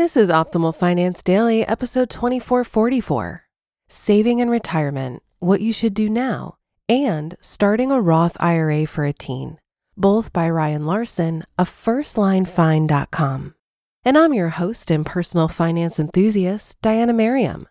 [0.00, 3.44] This is Optimal Finance Daily, episode 2444
[3.86, 6.56] Saving and Retirement What You Should Do Now,
[6.88, 9.58] and Starting a Roth IRA for a Teen,
[9.98, 13.54] both by Ryan Larson of FirstLineFin.com.
[14.02, 17.68] And I'm your host and personal finance enthusiast, Diana Merriam.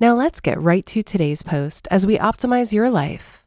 [0.00, 3.44] Now let's get right to today's post as we optimize your life.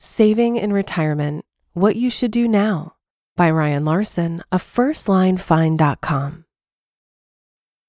[0.00, 2.96] Saving in Retirement What You Should Do Now
[3.40, 6.44] by Ryan Larson of FirstLineFin.com.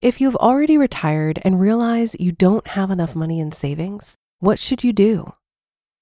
[0.02, 4.86] If you've already retired and realize you don't have enough money in savings, what should
[4.86, 5.34] you do?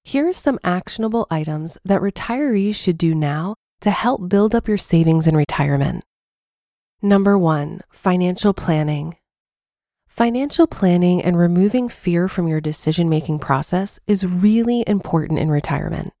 [0.04, 4.78] Here are some actionable items that retirees should do now to help build up your
[4.78, 6.04] savings in retirement.
[7.02, 9.16] Number one, financial planning.
[10.06, 16.12] Financial planning and removing fear from your decision making process is really important in retirement.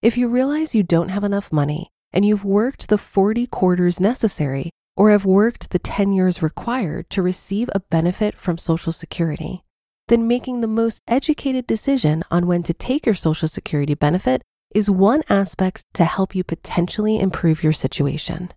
[0.00, 4.70] If you realize you don't have enough money and you've worked the 40 quarters necessary
[4.96, 9.62] or have worked the 10 years required to receive a benefit from Social Security,
[10.08, 14.42] then making the most educated decision on when to take your Social Security benefit
[14.74, 18.50] is one aspect to help you potentially improve your situation.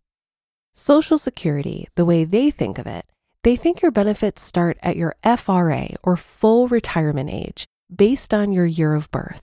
[0.74, 3.06] Social Security, the way they think of it,
[3.44, 8.66] they think your benefits start at your FRA or full retirement age based on your
[8.66, 9.42] year of birth.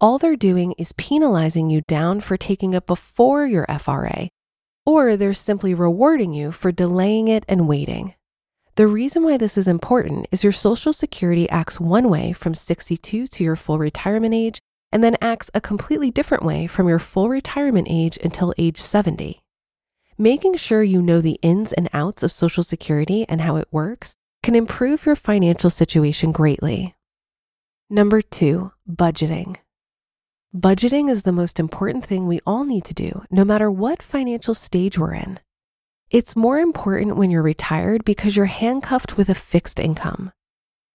[0.00, 4.28] All they're doing is penalizing you down for taking it before your FRA,
[4.84, 8.14] or they're simply rewarding you for delaying it and waiting.
[8.76, 13.28] The reason why this is important is your Social Security acts one way from 62
[13.28, 14.58] to your full retirement age,
[14.90, 19.40] and then acts a completely different way from your full retirement age until age 70.
[20.18, 24.14] Making sure you know the ins and outs of Social Security and how it works
[24.42, 26.94] can improve your financial situation greatly.
[27.88, 29.56] Number two, budgeting.
[30.54, 34.54] Budgeting is the most important thing we all need to do, no matter what financial
[34.54, 35.40] stage we're in.
[36.10, 40.30] It's more important when you're retired because you're handcuffed with a fixed income.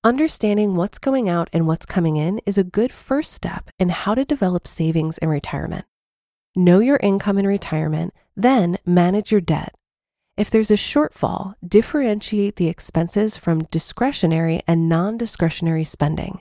[0.02, 4.16] Understanding what's going out and what's coming in is a good first step in how
[4.16, 5.84] to develop savings in retirement.
[6.56, 9.76] Know your income in retirement, then manage your debt.
[10.38, 16.40] If there's a shortfall, differentiate the expenses from discretionary and non discretionary spending.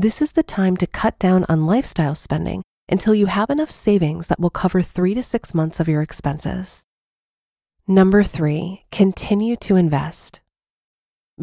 [0.00, 4.28] This is the time to cut down on lifestyle spending until you have enough savings
[4.28, 6.86] that will cover three to six months of your expenses.
[7.86, 10.40] Number three, continue to invest.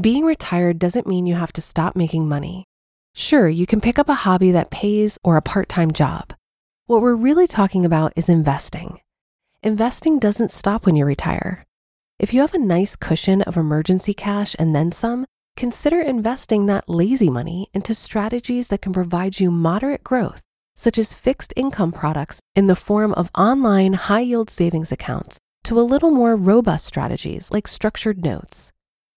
[0.01, 2.65] Being retired doesn't mean you have to stop making money.
[3.13, 6.33] Sure, you can pick up a hobby that pays or a part time job.
[6.87, 9.01] What we're really talking about is investing.
[9.61, 11.63] Investing doesn't stop when you retire.
[12.17, 16.87] If you have a nice cushion of emergency cash and then some, consider investing that
[16.87, 20.41] lazy money into strategies that can provide you moderate growth,
[20.75, 25.79] such as fixed income products in the form of online high yield savings accounts, to
[25.79, 28.71] a little more robust strategies like structured notes.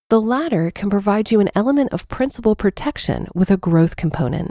[0.08, 4.50] The latter can provide you an element of principal protection with a growth component.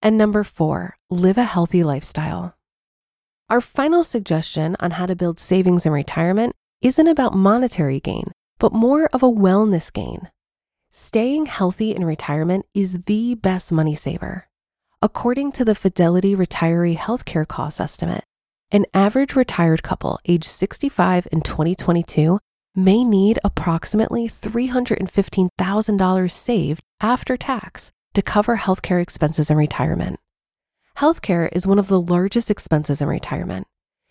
[0.00, 2.56] And number four, live a healthy lifestyle.
[3.50, 8.72] Our final suggestion on how to build savings in retirement isn't about monetary gain, but
[8.72, 10.28] more of a wellness gain.
[10.90, 14.48] Staying healthy in retirement is the best money saver.
[15.02, 18.24] According to the Fidelity Retiree Healthcare Cost Estimate,
[18.70, 22.38] an average retired couple age 65 in 2022
[22.74, 30.18] may need approximately $315,000 saved after tax to cover healthcare expenses in retirement.
[30.96, 33.66] Healthcare is one of the largest expenses in retirement.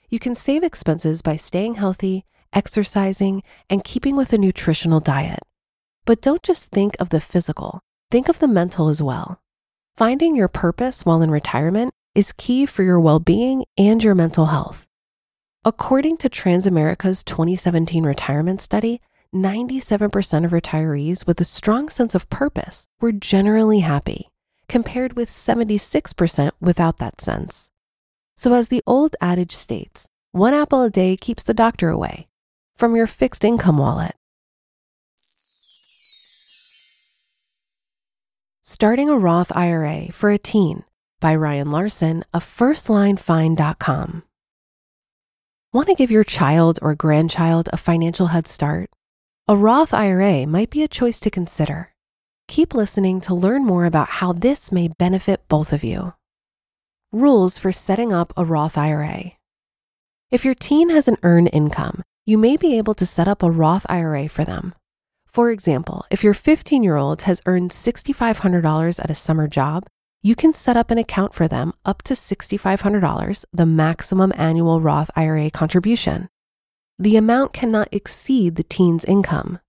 [0.09, 5.39] You can save expenses by staying healthy, exercising, and keeping with a nutritional diet.
[6.07, 9.42] But don't just think of the physical, think of the mental as well.
[9.98, 14.45] Finding your purpose while in retirement is key for your well being and your mental
[14.45, 14.88] health.
[15.65, 19.01] According to Transamerica's 2017 retirement study,
[19.36, 24.30] 97% of retirees with a strong sense of purpose were generally happy,
[24.69, 27.69] compared with 76% without that sense.
[28.38, 32.30] So, as the old adage states, one apple a day keeps the doctor away
[32.77, 34.15] from your fixed income wallet.
[38.69, 40.83] Starting a Roth IRA for a Teen
[41.21, 44.23] by Ryan Larson of FirstLineFin.com.
[45.71, 48.89] Want to give your child or grandchild a financial head start?
[49.47, 51.93] A Roth IRA might be a choice to consider.
[52.49, 56.15] Keep listening to learn more about how this may benefit both of you.
[57.13, 59.31] Rules for setting up a Roth IRA.
[60.29, 63.49] If your teen has an earned income, you may be able to set up a
[63.49, 64.75] Roth IRA for them.
[65.38, 69.86] For example, if your 15 year old has earned $6,500 at a summer job,
[70.24, 75.12] you can set up an account for them up to $6,500, the maximum annual Roth
[75.16, 76.30] IRA contribution.
[76.98, 79.60] The amount cannot exceed the teen's income.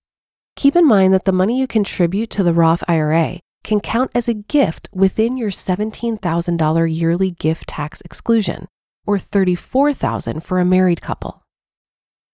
[0.55, 4.27] Keep in mind that the money you contribute to the Roth IRA can count as
[4.27, 8.67] a gift within your $17,000 yearly gift tax exclusion,
[9.05, 11.43] or $34,000 for a married couple.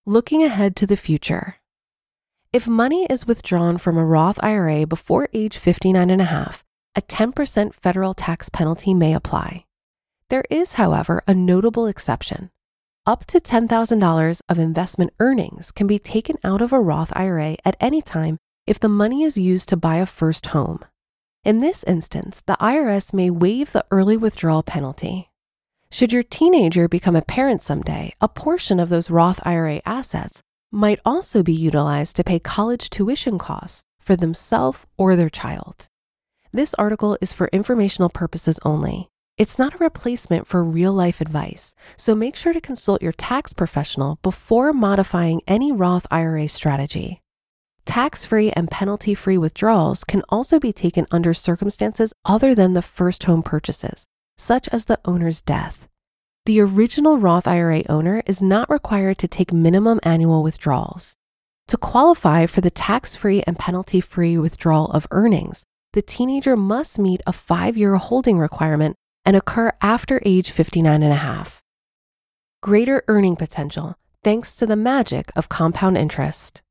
[0.06, 1.58] Looking ahead to the future.
[2.56, 6.63] If money is withdrawn from a Roth IRA before age 59 and a half,
[6.96, 9.66] a 10% federal tax penalty may apply.
[10.30, 12.52] There is, however, a notable exception.
[13.06, 17.75] Up to $10,000 of investment earnings can be taken out of a Roth IRA at
[17.81, 20.80] any time if the money is used to buy a first home.
[21.44, 25.30] In this instance, the IRS may waive the early withdrawal penalty.
[25.92, 30.42] Should your teenager become a parent someday, a portion of those Roth IRA assets
[30.75, 35.88] might also be utilized to pay college tuition costs for themselves or their child.
[36.51, 39.07] This article is for informational purposes only.
[39.38, 43.54] It's not a replacement for real life advice, so make sure to consult your tax
[43.54, 47.22] professional before modifying any Roth IRA strategy.
[47.86, 52.81] Tax free and penalty free withdrawals can also be taken under circumstances other than the
[52.81, 54.06] first home purchases,
[54.38, 55.88] such as the owner's death.
[56.45, 61.15] The original Roth IRA owner is not required to take minimum annual withdrawals.
[61.69, 65.63] To qualify for the tax free and penalty free withdrawal of earnings,
[65.94, 68.95] the teenager must meet a five year holding requirement
[69.25, 71.63] and occur after age 59 and a half.
[72.62, 76.62] Greater earning potential thanks to the magic of compound interest.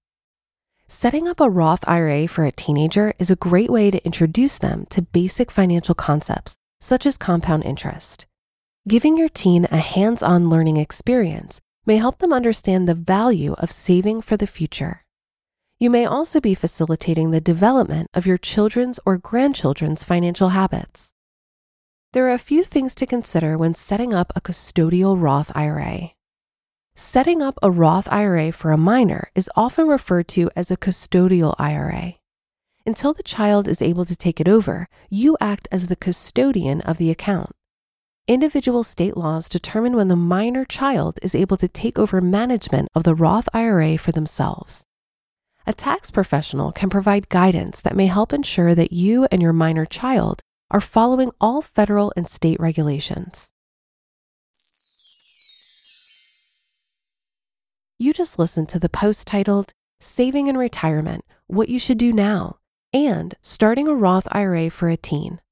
[0.86, 4.86] Setting up a Roth IRA for a teenager is a great way to introduce them
[4.90, 8.26] to basic financial concepts such as compound interest.
[8.86, 13.72] Giving your teen a hands on learning experience may help them understand the value of
[13.72, 15.06] saving for the future.
[15.80, 21.14] You may also be facilitating the development of your children's or grandchildren's financial habits.
[22.12, 26.10] There are a few things to consider when setting up a custodial Roth IRA.
[26.94, 31.54] Setting up a Roth IRA for a minor is often referred to as a custodial
[31.58, 32.16] IRA.
[32.84, 36.98] Until the child is able to take it over, you act as the custodian of
[36.98, 37.56] the account.
[38.26, 43.04] Individual state laws determine when the minor child is able to take over management of
[43.04, 44.86] the Roth IRA for themselves.
[45.66, 49.84] A tax professional can provide guidance that may help ensure that you and your minor
[49.84, 53.50] child are following all federal and state regulations.
[57.98, 62.56] You just listened to the post titled Saving in Retirement What You Should Do Now
[62.90, 65.42] and Starting a Roth IRA for a Teen,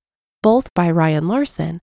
[0.42, 1.82] both by Ryan Larson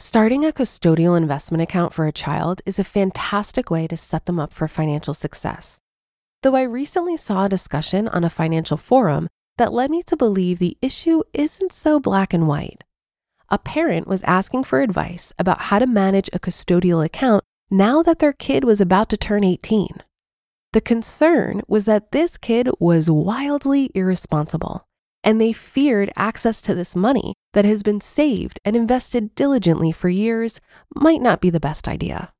[0.00, 4.40] Starting a custodial investment account for a child is a fantastic way to set them
[4.40, 5.82] up for financial success.
[6.42, 9.28] Though I recently saw a discussion on a financial forum
[9.58, 12.82] that led me to believe the issue isn't so black and white.
[13.50, 18.20] A parent was asking for advice about how to manage a custodial account now that
[18.20, 20.02] their kid was about to turn 18.
[20.72, 24.86] The concern was that this kid was wildly irresponsible,
[25.22, 30.08] and they feared access to this money that has been saved and invested diligently for
[30.08, 30.60] years
[30.94, 32.32] might not be the best idea.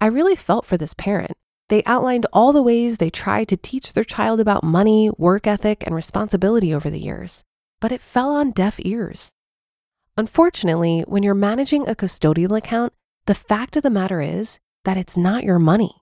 [0.00, 1.32] I really felt for this parent
[1.68, 5.82] they outlined all the ways they tried to teach their child about money, work ethic,
[5.84, 7.44] and responsibility over the years,
[7.80, 9.32] but it fell on deaf ears.
[10.16, 12.92] Unfortunately, when you're managing a custodial account,
[13.26, 15.92] the fact of the matter is that it's not your money.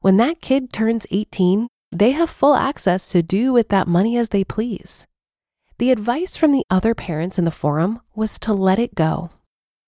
[0.00, 4.28] When that kid turns 18, they have full access to do with that money as
[4.28, 5.06] they please.
[5.78, 9.30] The advice from the other parents in the forum was to let it go.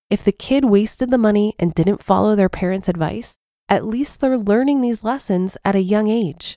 [0.09, 3.37] If the kid wasted the money and didn't follow their parents' advice,
[3.69, 6.57] at least they're learning these lessons at a young age.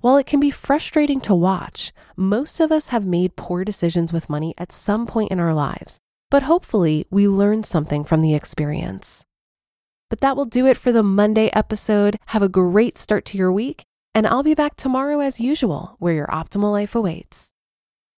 [0.00, 4.28] While it can be frustrating to watch, most of us have made poor decisions with
[4.28, 9.24] money at some point in our lives, but hopefully we learn something from the experience.
[10.10, 12.18] But that will do it for the Monday episode.
[12.26, 13.84] Have a great start to your week,
[14.16, 17.52] and I'll be back tomorrow as usual, where your optimal life awaits.